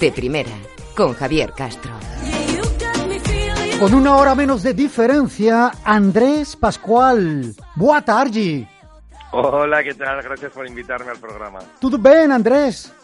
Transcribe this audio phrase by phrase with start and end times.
[0.00, 0.50] De primera,
[0.96, 1.92] con Javier Castro.
[3.78, 7.54] Con una hora menos de diferencia, Andrés Pascual.
[7.76, 8.66] Boa tarde.
[9.32, 10.22] Hola, ¿qué tal?
[10.22, 11.58] Gracias por invitarme al programa.
[11.80, 12.94] ¿Todo bien, Andrés?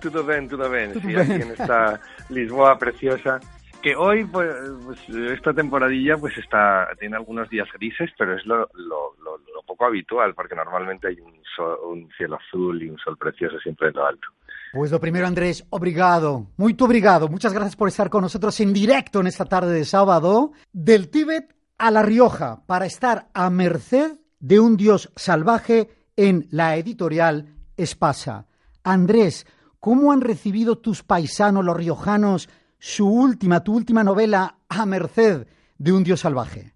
[0.00, 0.92] Todo bien, todo bien.
[0.92, 1.20] Todo sí, bien.
[1.20, 3.38] aquí en esta Lisboa preciosa.
[3.82, 4.48] Que hoy, pues,
[4.84, 9.62] pues, esta temporadilla, pues está, tiene algunos días grises, pero es lo, lo, lo, lo
[9.66, 13.88] poco habitual, porque normalmente hay un, sol- un cielo azul y un sol precioso siempre
[13.88, 14.26] en lo alto.
[14.72, 16.48] Pues lo primero, Andrés, obrigado.
[16.56, 17.28] Muy obrigado.
[17.28, 20.52] Muchas gracias por estar con nosotros en directo en esta tarde de sábado.
[20.72, 26.76] Del Tíbet a La Rioja, para estar a merced de un dios salvaje en la
[26.76, 28.46] editorial Espasa.
[28.82, 29.46] Andrés,
[29.80, 35.46] ¿cómo han recibido tus paisanos, los riojanos, su última, tu última novela, A merced
[35.78, 36.75] de un dios salvaje?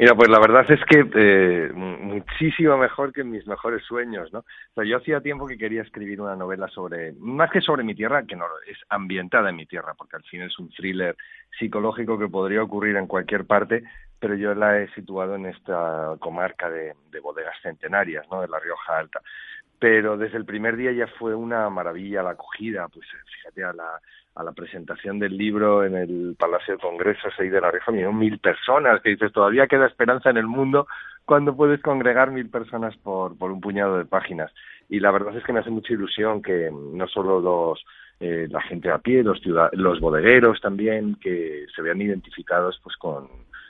[0.00, 4.38] Mira, pues la verdad es que eh, muchísimo mejor que mis mejores sueños, ¿no?
[4.38, 7.94] O sea, yo hacía tiempo que quería escribir una novela sobre, más que sobre mi
[7.94, 11.18] tierra, que no es ambientada en mi tierra, porque al fin es un thriller
[11.58, 13.82] psicológico que podría ocurrir en cualquier parte,
[14.18, 18.40] pero yo la he situado en esta comarca de, de bodegas centenarias, ¿no?
[18.40, 19.20] De la Rioja Alta.
[19.80, 24.00] Pero desde el primer día ya fue una maravilla la acogida, pues fíjate a la
[24.34, 28.18] a la presentación del libro en el Palacio de Congresos ahí de la Rioja, vinieron
[28.18, 30.86] mil personas, que dices, todavía queda esperanza en el mundo
[31.24, 34.52] cuando puedes congregar mil personas por, por un puñado de páginas.
[34.88, 37.84] Y la verdad es que me hace mucha ilusión que no solo los
[38.20, 39.40] eh, la gente a pie, los
[39.72, 43.28] los bodegueros también, que se vean identificados pues con,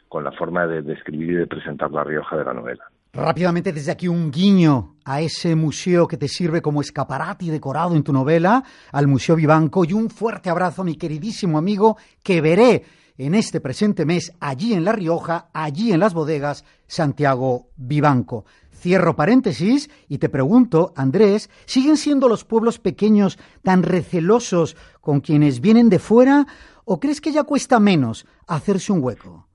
[0.09, 2.85] con la forma de, de escribir y de presentar la Rioja de la novela.
[3.13, 7.97] Rápidamente desde aquí un guiño a ese museo que te sirve como escaparate y decorado
[7.97, 12.41] en tu novela, al Museo Vivanco, y un fuerte abrazo a mi queridísimo amigo que
[12.41, 12.85] veré
[13.19, 18.45] en este presente mes allí en La Rioja, allí en las bodegas, Santiago Vivanco.
[18.73, 25.61] Cierro paréntesis y te pregunto, Andrés, ¿siguen siendo los pueblos pequeños tan recelosos con quienes
[25.61, 26.47] vienen de fuera
[26.85, 29.50] o crees que ya cuesta menos hacerse un hueco?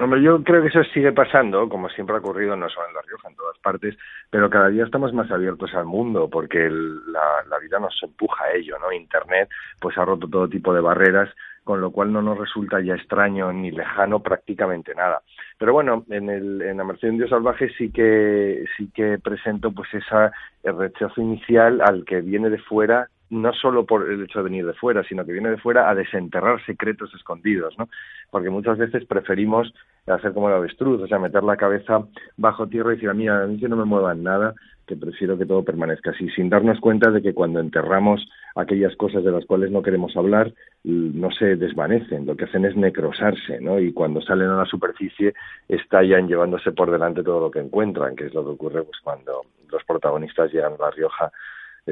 [0.00, 3.02] Hombre, yo creo que eso sigue pasando, como siempre ha ocurrido no solo en La
[3.02, 3.98] Rioja, en todas partes,
[4.30, 8.44] pero cada día estamos más abiertos al mundo porque el- la, la vida nos empuja
[8.44, 8.90] a ello, ¿no?
[8.92, 11.28] Internet pues ha roto todo tipo de barreras,
[11.64, 15.20] con lo cual no nos resulta ya extraño ni lejano prácticamente nada.
[15.58, 19.70] Pero bueno, en el en la Merced de Dios Salvaje sí que sí que presento
[19.70, 20.32] pues esa
[20.62, 24.66] el rechazo inicial al que viene de fuera no solo por el hecho de venir
[24.66, 27.88] de fuera, sino que viene de fuera a desenterrar secretos escondidos, ¿no?
[28.30, 29.72] Porque muchas veces preferimos
[30.06, 32.04] hacer como el avestruz, o sea, meter la cabeza
[32.36, 34.54] bajo tierra y decir, mira, a mí que no me muevan nada,
[34.86, 39.22] que prefiero que todo permanezca así, sin darnos cuenta de que cuando enterramos aquellas cosas
[39.22, 40.52] de las cuales no queremos hablar,
[40.82, 43.78] no se desvanecen, lo que hacen es necrosarse, ¿no?
[43.78, 45.34] Y cuando salen a la superficie
[45.68, 49.42] estallan llevándose por delante todo lo que encuentran, que es lo que ocurre pues cuando
[49.70, 51.30] los protagonistas llegan a La Rioja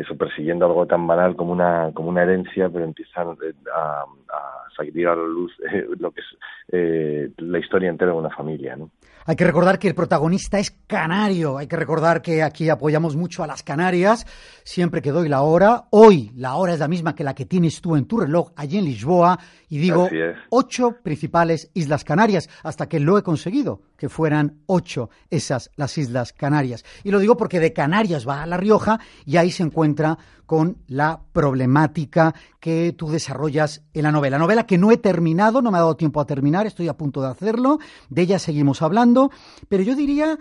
[0.01, 4.68] eso persiguiendo algo tan banal como una como una herencia pero empiezan eh, a, a
[4.79, 6.27] salir a la luz eh, lo que es
[6.71, 8.91] eh, la historia entera de una familia ¿no?
[9.29, 11.59] Hay que recordar que el protagonista es canario.
[11.59, 14.25] Hay que recordar que aquí apoyamos mucho a las Canarias.
[14.65, 17.83] Siempre que doy la hora, hoy la hora es la misma que la que tienes
[17.83, 19.39] tú en tu reloj allí en Lisboa.
[19.69, 20.09] Y digo
[20.49, 26.33] ocho principales Islas Canarias, hasta que lo he conseguido, que fueran ocho esas las Islas
[26.33, 26.87] Canarias.
[27.05, 30.79] Y lo digo porque de Canarias va a La Rioja y ahí se encuentra con
[30.87, 34.39] la problemática que tú desarrollas en la novela.
[34.39, 37.21] Novela que no he terminado, no me ha dado tiempo a terminar, estoy a punto
[37.21, 39.33] de hacerlo, de ella seguimos hablando,
[39.69, 40.39] pero yo diría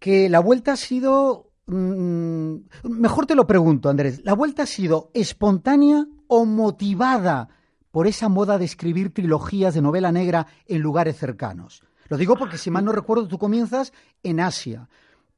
[0.00, 1.52] que la vuelta ha sido...
[1.66, 7.48] mm, mejor te lo pregunto, Andrés, ¿la vuelta ha sido espontánea o motivada
[7.92, 11.84] por esa moda de escribir trilogías de novela negra en lugares cercanos?
[12.08, 14.88] Lo digo porque, si mal no recuerdo, tú comienzas en Asia,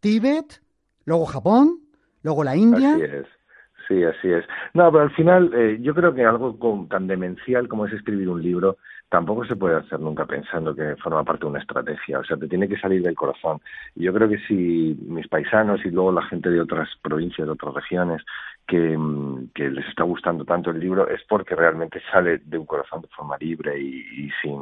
[0.01, 0.63] Tíbet,
[1.05, 1.81] luego Japón,
[2.23, 2.97] luego la India.
[3.89, 4.45] Sí, así es.
[4.75, 8.29] No, pero al final eh, yo creo que algo con- tan demencial como es escribir
[8.29, 8.77] un libro
[9.09, 12.19] tampoco se puede hacer nunca pensando que forma parte de una estrategia.
[12.19, 13.61] O sea, te tiene que salir del corazón.
[13.95, 17.53] Y yo creo que si mis paisanos y luego la gente de otras provincias, de
[17.53, 18.23] otras regiones,
[18.69, 22.67] que, mm, que les está gustando tanto el libro, es porque realmente sale de un
[22.67, 24.61] corazón de forma libre y, y sin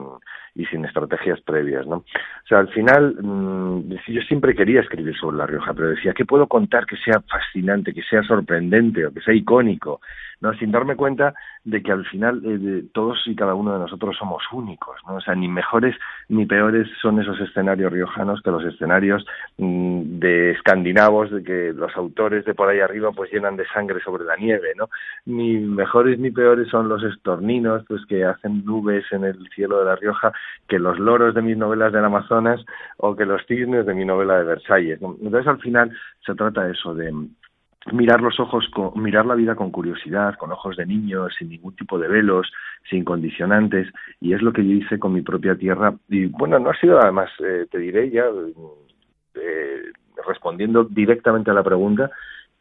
[0.56, 1.96] y sin estrategias previas, ¿no?
[1.96, 6.24] O sea, al final, mmm, yo siempre quería escribir sobre La Rioja, pero decía, ¿qué
[6.24, 10.00] puedo contar que sea fascinante, que sea sorprendente o que sea icónico?
[10.40, 10.52] ¿No?
[10.54, 11.34] Sin darme cuenta
[11.64, 15.16] de que al final eh, todos y cada uno de nosotros somos únicos, ¿no?
[15.16, 15.96] O sea, ni mejores
[16.28, 19.26] ni peores son esos escenarios riojanos que los escenarios
[19.58, 24.00] mmm, de escandinavos, de que los autores de por ahí arriba pues llenan de sangre
[24.00, 24.88] sobre la nieve, ¿no?
[25.24, 29.86] Ni mejores ni peores son los estorninos, pues que hacen nubes en el cielo de
[29.86, 30.32] La Rioja,
[30.68, 32.64] que los loros de mis novelas del Amazonas
[32.98, 35.00] o que los cisnes de mi novela de Versalles.
[35.00, 35.90] Entonces, al final,
[36.24, 37.12] se trata eso de
[37.92, 41.98] mirar los ojos, mirar la vida con curiosidad, con ojos de niño, sin ningún tipo
[41.98, 42.50] de velos,
[42.88, 43.88] sin condicionantes,
[44.20, 45.94] y es lo que yo hice con mi propia tierra.
[46.08, 48.24] Y bueno, no ha sido además, eh, te diré ya,
[49.34, 49.82] eh,
[50.26, 52.10] respondiendo directamente a la pregunta,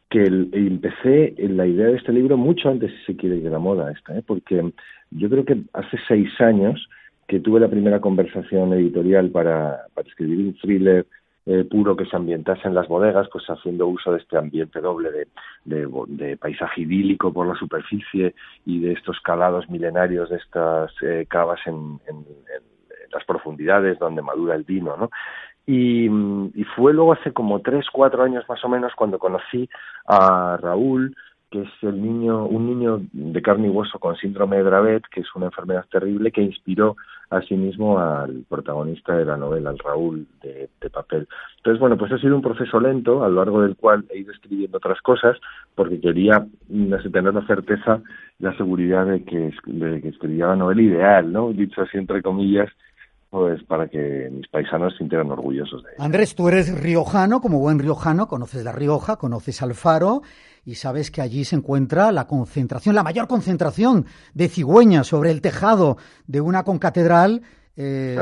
[0.08, 3.58] que empecé en la idea de este libro mucho antes, si se quiere, de la
[3.58, 4.22] moda esta, ¿eh?
[4.24, 4.72] porque
[5.10, 6.88] yo creo que hace seis años
[7.26, 11.06] que tuve la primera conversación editorial para, para escribir un thriller
[11.46, 15.10] eh, puro que se ambientase en las bodegas, pues haciendo uso de este ambiente doble
[15.12, 15.28] de,
[15.64, 18.34] de, paisaje idílico por la superficie
[18.64, 22.26] y de estos calados milenarios de estas eh, cavas en, en,
[23.12, 25.10] las profundidades donde madura el vino, ¿no?
[25.64, 29.68] Y, y, fue luego hace como tres, cuatro años más o menos cuando conocí
[30.06, 31.14] a Raúl,
[31.50, 35.20] que es el niño, un niño de carne y hueso con síndrome de Dravet, que
[35.20, 36.96] es una enfermedad terrible que inspiró
[37.30, 41.26] asimismo al protagonista de la novela, al Raúl de, papel.
[41.56, 44.32] Entonces, bueno, pues ha sido un proceso lento, a lo largo del cual he ido
[44.32, 45.36] escribiendo otras cosas,
[45.74, 48.00] porque quería no sé, tener la certeza,
[48.38, 51.52] la seguridad de que, de que escribía la novela ideal, ¿no?
[51.52, 52.70] Dicho así entre comillas,
[53.30, 56.04] pues para que mis paisanos se sintieran orgullosos de ella.
[56.04, 60.22] Andrés, tú eres riojano, como buen riojano, conoces La Rioja, conoces Alfaro
[60.64, 65.40] y sabes que allí se encuentra la concentración, la mayor concentración de cigüeñas sobre el
[65.40, 65.96] tejado
[66.26, 67.42] de una concatedral
[67.76, 68.16] eh,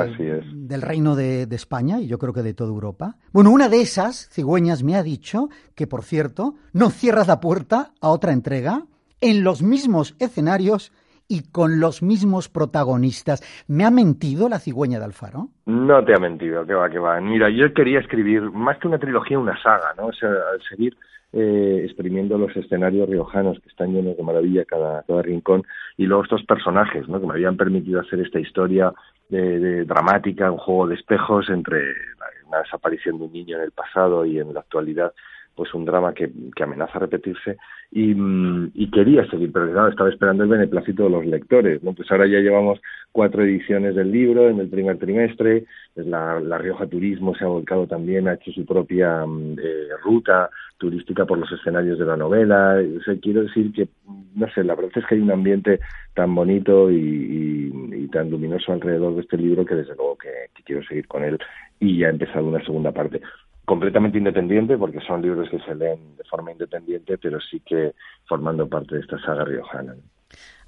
[0.53, 3.17] del Reino de, España y yo creo que de toda Europa.
[3.33, 7.93] Bueno, una de esas cigüeñas me ha dicho que, por cierto, no cierras la puerta
[8.01, 8.87] a otra entrega
[9.21, 10.93] en los mismos escenarios
[11.29, 13.43] y con los mismos protagonistas.
[13.69, 15.49] ¿Me ha mentido la cigüeña de Alfaro?
[15.67, 17.21] No te ha mentido, que va, que va.
[17.21, 20.07] Mira, yo quería escribir más que una trilogía, una saga, ¿no?
[20.07, 20.97] O sea, al seguir
[21.37, 25.65] eh, exprimiendo los escenarios riojanos que están llenos de maravilla cada, cada rincón
[25.97, 27.21] y luego estos personajes ¿no?
[27.21, 28.93] que me habían permitido hacer esta historia
[29.29, 31.93] de, dramática, un juego de espejos entre
[32.53, 35.13] la, desaparición de un niño en el pasado y en la actualidad
[35.55, 37.57] pues un drama que, que amenaza repetirse
[37.91, 41.93] y, mm, y, quería seguir, pero claro, estaba esperando el beneplácito de los lectores, ¿no?
[41.93, 42.81] Pues ahora ya llevamos
[43.13, 45.65] cuatro ediciones del libro en el primer trimestre,
[45.95, 51.25] la, Rioja Turismo se ha volcado también, ha hecho su propia mm, eh, ruta turística
[51.25, 53.89] por los escenarios de la novela, o quiero decir que,
[54.35, 55.81] no sé, la verdad es que hay un ambiente
[56.15, 60.29] tan bonito y, tan luminoso alrededor de este libro que desde luego que
[60.65, 61.37] quiero seguir con él
[61.81, 63.21] y ya ha empezado una segunda parte
[63.65, 67.95] completamente independiente, porque son libros que se leen de forma independiente, pero sí que
[68.27, 69.95] formando parte de esta saga riojana.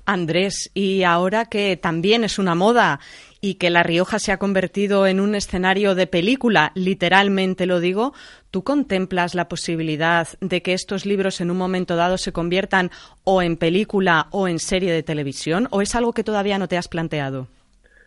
[0.06, 3.00] Andrés, y ahora que también es una moda
[3.40, 8.14] y que La Rioja se ha convertido en un escenario de película, literalmente lo digo,
[8.52, 12.90] ¿tú contemplas la posibilidad de que estos libros en un momento dado se conviertan
[13.24, 15.66] o en película o en serie de televisión?
[15.70, 17.48] ¿O es algo que todavía no te has planteado?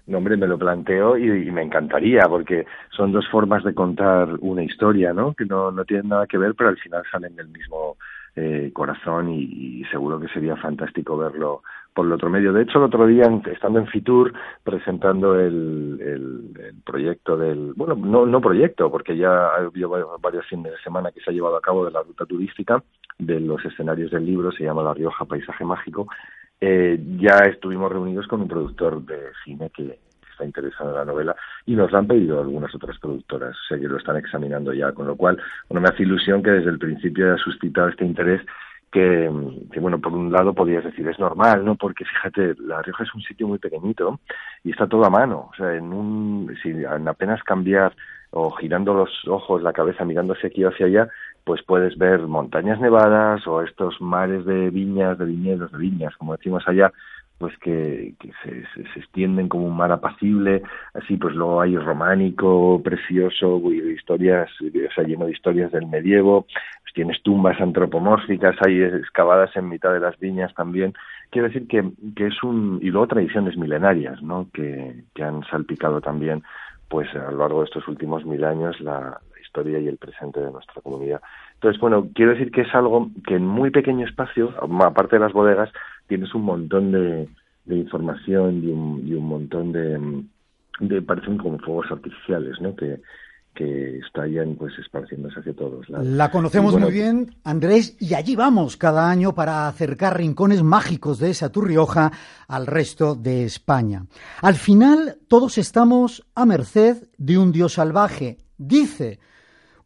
[0.09, 4.63] No, hombre, me lo planteo y, me encantaría, porque son dos formas de contar una
[4.63, 5.35] historia, ¿no?
[5.35, 7.95] Que no, no tienen nada que ver, pero al final salen del mismo
[8.35, 11.61] eh, corazón y, seguro que sería fantástico verlo
[11.93, 12.51] por el otro medio.
[12.53, 14.33] De hecho, el otro día, estando en Fitur,
[14.63, 20.71] presentando el, el, proyecto del, bueno, no, no proyecto, porque ya ha habido varios fines
[20.71, 22.83] de semana que se ha llevado a cabo de la ruta turística
[23.19, 26.07] de los escenarios del libro, se llama La Rioja Paisaje Mágico,
[26.61, 29.99] eh, ya estuvimos reunidos con un productor de cine que
[30.31, 31.35] está interesado en la novela
[31.65, 34.91] y nos la han pedido algunas otras productoras, o sea que lo están examinando ya,
[34.91, 38.41] con lo cual, bueno, me hace ilusión que desde el principio haya suscitado este interés
[38.91, 39.29] que,
[39.71, 41.75] que, bueno, por un lado podrías decir es normal, ¿no?
[41.75, 44.19] Porque fíjate, La Rioja es un sitio muy pequeñito
[44.63, 47.93] y está todo a mano, o sea, en un, si en apenas cambiar
[48.31, 51.09] o girando los ojos, la cabeza mirándose aquí o hacia allá,
[51.43, 56.35] pues puedes ver montañas nevadas o estos mares de viñas, de viñedos, de viñas, como
[56.35, 56.91] decimos allá,
[57.39, 60.61] pues que, se, se, extienden como un mar apacible,
[60.93, 66.45] así pues luego hay románico, precioso, historias, o sea, lleno de historias del medievo,
[66.81, 70.93] pues tienes tumbas antropomórficas, hay excavadas en mitad de las viñas también,
[71.29, 76.01] quiero decir que, que es un, y luego tradiciones milenarias, ¿no?, que, que han salpicado
[76.01, 76.43] también,
[76.89, 80.51] pues a lo largo de estos últimos mil años la, historia y el presente de
[80.51, 81.21] nuestra comunidad.
[81.55, 85.33] Entonces, bueno, quiero decir que es algo que en muy pequeño espacio, aparte de las
[85.33, 85.69] bodegas,
[86.07, 87.27] tienes un montón de,
[87.65, 90.23] información y un, y un montón de,
[90.79, 92.75] de, parecen como fuegos artificiales, ¿no?
[92.75, 92.99] Que,
[93.53, 96.07] que estallan pues esparciéndose hacia todos lados.
[96.07, 101.31] La conocemos muy bien, Andrés, y allí vamos cada año para acercar rincones mágicos de
[101.31, 102.11] esa Turrioja
[102.47, 104.05] al resto de España.
[104.41, 109.19] Al final, todos estamos a merced de un dios salvaje, dice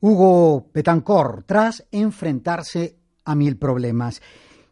[0.06, 4.22] Hugo Petancor, tras enfrentarse a mil problemas.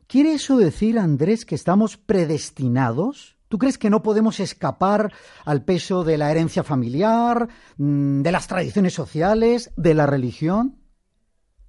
[0.05, 3.37] ¿Quiere eso decir, Andrés, que estamos predestinados?
[3.47, 5.13] ¿Tú crees que no podemos escapar
[5.45, 7.47] al peso de la herencia familiar,
[7.77, 10.75] mm, de las tradiciones sociales, de la religión?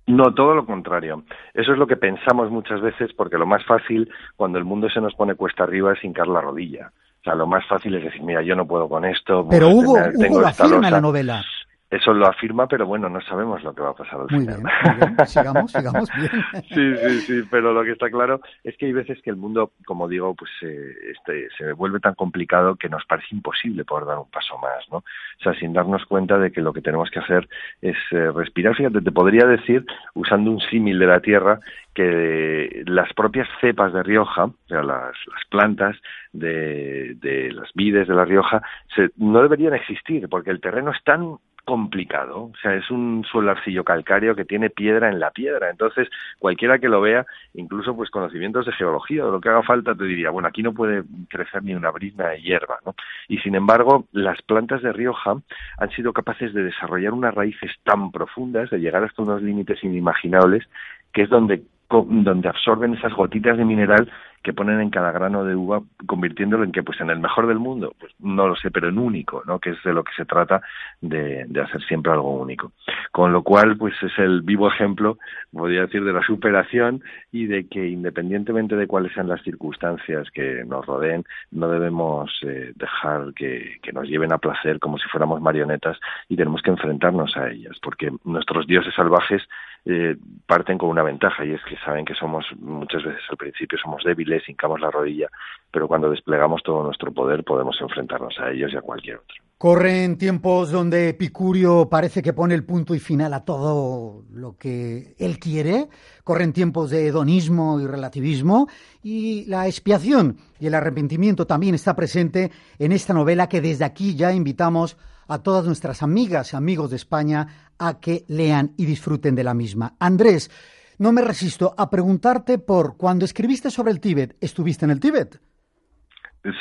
[0.08, 1.22] No, todo lo contrario.
[1.54, 5.00] Eso es lo que pensamos muchas veces porque lo más fácil cuando el mundo se
[5.00, 6.90] nos pone cuesta arriba es hincar la rodilla.
[7.20, 9.46] O sea, lo más fácil es decir, mira, yo no puedo con esto.
[9.48, 11.44] Pero Hugo, Hugo lo afirma en la novela.
[11.92, 14.62] Eso lo afirma, pero bueno, no sabemos lo que va a pasar al muy final.
[14.62, 15.26] Bien, muy bien.
[15.26, 16.30] Sigamos, sigamos bien.
[16.70, 19.72] Sí, sí, sí, pero lo que está claro es que hay veces que el mundo,
[19.84, 24.18] como digo, pues eh, este, se vuelve tan complicado que nos parece imposible poder dar
[24.18, 24.98] un paso más, ¿no?
[24.98, 27.46] O sea, sin darnos cuenta de que lo que tenemos que hacer
[27.82, 28.74] es eh, respirar.
[28.74, 29.84] Fíjate, te podría decir,
[30.14, 31.60] usando un símil de la tierra,
[31.92, 35.96] que las propias cepas de Rioja, o sea, las, las plantas
[36.32, 38.62] de, de, las vides de La Rioja,
[38.96, 43.52] se, no deberían existir porque el terreno es tan complicado, o sea, es un suelo
[43.52, 48.10] arcillo calcáreo que tiene piedra en la piedra, entonces cualquiera que lo vea, incluso pues
[48.10, 51.62] conocimientos de geología o lo que haga falta te diría, bueno, aquí no puede crecer
[51.62, 52.94] ni una brisna de hierba, ¿no?
[53.28, 55.36] Y sin embargo, las plantas de Rioja
[55.78, 60.68] han sido capaces de desarrollar unas raíces tan profundas, de llegar hasta unos límites inimaginables,
[61.12, 61.62] que es donde
[62.00, 64.10] donde absorben esas gotitas de mineral
[64.42, 67.58] que ponen en cada grano de uva, convirtiéndolo en que, pues en el mejor del
[67.58, 69.58] mundo, pues no lo sé, pero en único, ¿no?
[69.58, 70.62] Que es de lo que se trata
[71.00, 72.72] de, de hacer siempre algo único.
[73.10, 75.18] Con lo cual, pues es el vivo ejemplo,
[75.52, 80.64] podría decir, de la superación y de que independientemente de cuáles sean las circunstancias que
[80.64, 85.98] nos rodeen, no debemos eh, dejar que, nos lleven a placer como si fuéramos marionetas
[86.28, 89.42] y tenemos que enfrentarnos a ellas, porque nuestros dioses salvajes
[89.84, 93.76] eh, parten con una ventaja y es que saben que somos muchas veces al principio
[93.78, 95.28] somos débiles, hincamos la rodilla,
[95.70, 99.36] pero cuando desplegamos todo nuestro poder podemos enfrentarnos a ellos y a cualquier otro.
[99.62, 105.14] Corren tiempos donde Epicurio parece que pone el punto y final a todo lo que
[105.20, 105.88] él quiere.
[106.24, 108.66] Corren tiempos de hedonismo y relativismo.
[109.04, 114.16] Y la expiación y el arrepentimiento también está presente en esta novela que desde aquí
[114.16, 114.96] ya invitamos
[115.28, 119.54] a todas nuestras amigas y amigos de España a que lean y disfruten de la
[119.54, 119.94] misma.
[120.00, 120.50] Andrés,
[120.98, 125.40] no me resisto a preguntarte por cuando escribiste sobre el Tíbet, ¿estuviste en el Tíbet?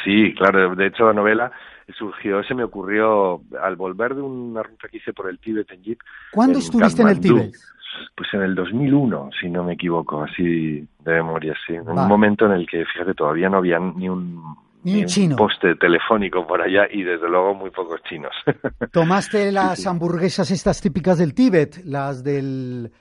[0.03, 0.75] Sí, claro.
[0.75, 1.51] De hecho, la novela
[1.97, 5.83] surgió, se me ocurrió al volver de una ruta que hice por el Tíbet en
[5.83, 5.99] Jeep.
[6.31, 7.53] ¿Cuándo estuviste en el Tíbet?
[8.15, 11.73] Pues en el 2001, si no me equivoco, así de memoria, sí.
[11.73, 15.35] En un momento en el que, fíjate, todavía no había ni un ni un chino.
[15.35, 18.33] poste telefónico por allá y desde luego muy pocos chinos.
[18.91, 22.91] ¿Tomaste las hamburguesas estas típicas del Tíbet, las del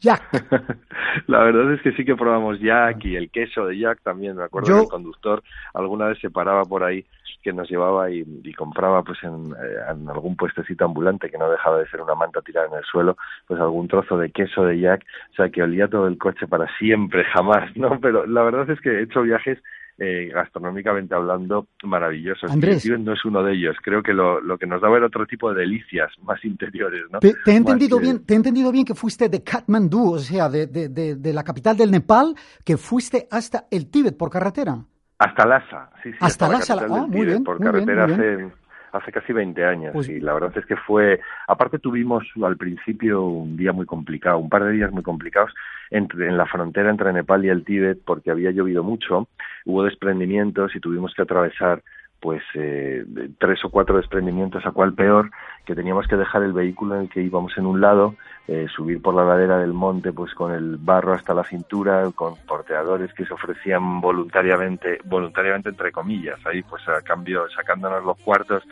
[0.00, 0.22] Jack?
[1.26, 4.36] La verdad es que sí que probamos Jack y el queso de Jack también.
[4.36, 5.42] Me acuerdo que el conductor
[5.74, 7.04] alguna vez se paraba por ahí
[7.42, 8.24] que nos llevaba y,
[8.54, 12.42] compraba pues en, eh, en, algún puestecito ambulante que no dejaba de ser una manta
[12.42, 15.88] tirada en el suelo, pues algún trozo de queso de Jack, o sea que olía
[15.88, 18.00] todo el coche para siempre, jamás, ¿no?
[18.00, 19.58] Pero la verdad es que he hecho viajes
[19.98, 22.50] eh, gastronómicamente hablando, maravillosos.
[22.50, 22.88] Andrés.
[23.00, 23.76] no es uno de ellos.
[23.82, 27.02] Creo que lo, lo, que nos daba era otro tipo de delicias más interiores.
[27.10, 27.18] ¿no?
[27.18, 30.48] Te, te he entendido bien, te he entendido bien que fuiste de Kathmandu, o sea,
[30.48, 34.78] de, de, de, de, la capital del Nepal, que fuiste hasta el Tíbet por carretera.
[35.18, 36.18] Hasta Lhasa, sí, sí.
[36.20, 37.42] Hasta, hasta Lhasa, ah, muy bien.
[37.42, 38.46] Por muy carretera bien, muy bien.
[38.46, 42.56] hace hace casi 20 años Pues- y la verdad es que fue aparte tuvimos al
[42.56, 45.52] principio un día muy complicado un par de días muy complicados
[45.90, 49.28] entre, en la frontera entre Nepal y el Tíbet porque había llovido mucho
[49.68, 51.82] hubo desprendimientos y tuvimos que atravesar
[52.20, 53.04] pues eh,
[53.38, 55.30] tres o cuatro desprendimientos a cual peor
[55.64, 58.16] que teníamos que dejar el vehículo en el que íbamos en un lado
[58.48, 62.34] eh, subir por la ladera del monte pues con el barro hasta la cintura con
[62.46, 68.64] porteadores que se ofrecían voluntariamente voluntariamente entre comillas ahí pues a cambio sacándonos los cuartos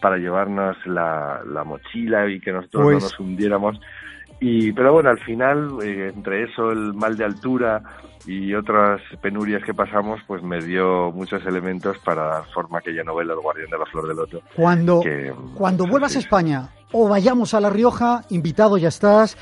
[0.00, 3.80] para llevarnos la, la mochila y que nosotros Pues- no nos hundiéramos
[4.40, 7.82] y pero bueno al final eh, entre eso el mal de altura
[8.26, 13.04] y otras penurias que pasamos pues me dio muchos elementos para dar forma a aquella
[13.04, 16.20] novela El guardián de la flor de loto Cuando, que, cuando sí, vuelvas sí, a.
[16.20, 19.36] España o vayamos a La Rioja, invitado ya estás.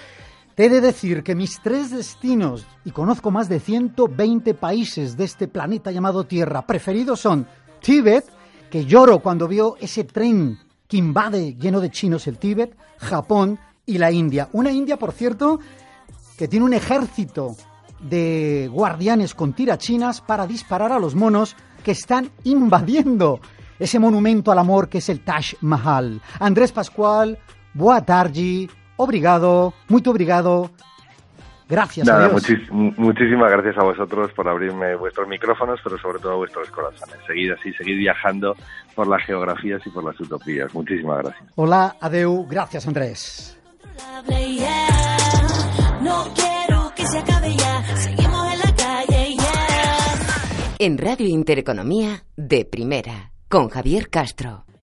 [0.54, 5.25] Te he de decir que mis tres destinos, y conozco más de 120 países de
[5.25, 7.47] este planeta llamado Tierra, preferidos son
[7.82, 8.25] Tíbet,
[8.72, 13.98] que lloro cuando veo ese tren que invade lleno de chinos el Tíbet, Japón y
[13.98, 14.48] la India.
[14.52, 15.60] Una India, por cierto,
[16.38, 17.54] que tiene un ejército
[18.00, 23.40] de guardianes con tirachinas para disparar a los monos que están invadiendo
[23.78, 26.22] ese monumento al amor que es el Taj Mahal.
[26.40, 27.38] Andrés Pascual,
[27.74, 30.70] boa tarde, obrigado, muy obrigado.
[31.72, 32.42] Gracias, Nada, adiós.
[32.42, 37.16] muchis- mu- muchísimas gracias a vosotros por abrirme vuestros micrófonos, pero sobre todo vuestros corazones.
[37.26, 38.54] Seguid así, seguid viajando
[38.94, 40.72] por las geografías y por las utopías.
[40.74, 41.50] Muchísimas gracias.
[41.56, 43.58] Hola, adeu, gracias Andrés.
[50.78, 54.64] En Radio Intereconomía, de primera, con Javier Castro.